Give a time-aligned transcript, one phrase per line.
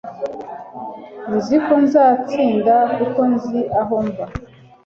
[1.35, 4.25] nzi ko nzatsinda kuko nzi aho mva